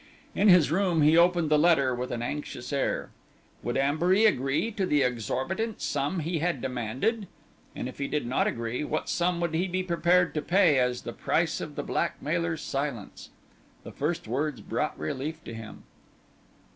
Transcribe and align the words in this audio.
In 0.33 0.49
his 0.49 0.71
room 0.71 1.03
he 1.03 1.15
opened 1.15 1.51
the 1.51 1.59
letter 1.59 1.93
with 1.93 2.09
an 2.11 2.23
anxious 2.23 2.73
air. 2.73 3.11
Would 3.61 3.77
Ambury 3.77 4.25
agree 4.25 4.71
to 4.71 4.87
the 4.87 5.03
exorbitant 5.03 5.79
sum 5.79 6.21
he 6.21 6.39
had 6.39 6.59
demanded? 6.59 7.27
And 7.75 7.87
if 7.87 7.99
he 7.99 8.07
did 8.07 8.25
not 8.25 8.47
agree, 8.47 8.83
what 8.83 9.09
sum 9.09 9.39
would 9.41 9.53
he 9.53 9.67
be 9.67 9.83
prepared 9.83 10.33
to 10.33 10.41
pay 10.41 10.79
as 10.79 11.03
the 11.03 11.13
price 11.13 11.61
of 11.61 11.75
the 11.75 11.83
blackmailer's 11.83 12.63
silence? 12.63 13.29
The 13.83 13.91
first 13.91 14.27
words 14.27 14.59
brought 14.61 14.97
relief 14.97 15.43
to 15.43 15.53
him. 15.53 15.83